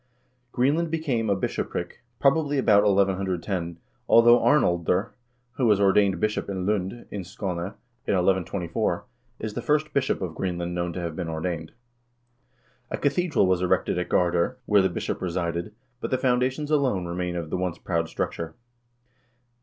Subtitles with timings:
[0.51, 3.77] Greenland became a bishopric, probably about 1110,
[4.09, 5.11] though Arnaldr,
[5.57, 7.49] who was ordained bishop in Lund, in Skane,
[8.05, 9.05] 1124,
[9.37, 11.71] is the first bishop of Greenland known to have been ordained.
[12.89, 17.35] A cathedral was erected at Gardar, where the bishop resided, but the foundations alone remain
[17.35, 18.55] of the once proud structure.